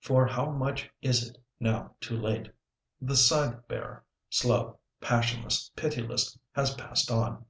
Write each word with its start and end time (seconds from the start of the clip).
For 0.00 0.26
how 0.26 0.50
much 0.50 0.88
is 1.02 1.28
it 1.28 1.36
now 1.60 1.94
too 2.00 2.16
late? 2.16 2.50
The 3.02 3.14
scythe 3.14 3.68
bearer, 3.68 4.02
slow, 4.30 4.78
passionless, 5.02 5.70
pitiless, 5.76 6.38
has 6.52 6.74
passed 6.74 7.10
on. 7.10 7.44